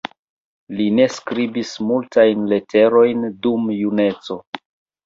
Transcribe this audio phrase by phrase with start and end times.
[0.79, 4.43] Li ne skribis multajn leterojn dum juneco.